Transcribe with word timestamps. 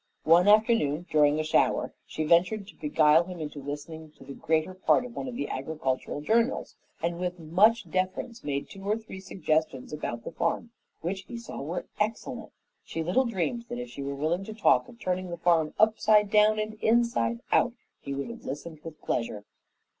One 0.23 0.47
afternoon, 0.47 1.05
during 1.11 1.39
a 1.39 1.43
shower, 1.43 1.93
she 2.07 2.23
ventured 2.23 2.67
to 2.69 2.75
beguile 2.75 3.25
him 3.25 3.39
into 3.39 3.61
listening 3.61 4.09
to 4.17 4.23
the 4.23 4.33
greater 4.33 4.73
part 4.73 5.05
of 5.05 5.15
one 5.15 5.27
of 5.27 5.35
the 5.35 5.47
agricultural 5.47 6.21
journals, 6.21 6.75
and 7.03 7.19
with 7.19 7.37
much 7.39 7.87
deference 7.91 8.43
made 8.43 8.67
two 8.67 8.83
or 8.83 8.97
three 8.97 9.19
suggestions 9.19 9.93
about 9.93 10.23
the 10.23 10.31
farm, 10.31 10.71
which 11.01 11.25
he 11.25 11.37
saw 11.37 11.61
were 11.61 11.85
excellent. 11.99 12.51
She 12.83 13.03
little 13.03 13.25
dreamed 13.25 13.65
that 13.69 13.77
if 13.77 13.91
she 13.91 14.01
were 14.01 14.15
willing 14.15 14.43
to 14.45 14.55
talk 14.55 14.87
of 14.89 14.99
turning 14.99 15.29
the 15.29 15.37
farm 15.37 15.75
upside 15.77 16.31
down 16.31 16.57
and 16.57 16.73
inside 16.81 17.41
out, 17.51 17.73
he 18.01 18.15
would 18.15 18.31
have 18.31 18.43
listened 18.43 18.79
with 18.83 18.99
pleasure. 19.03 19.45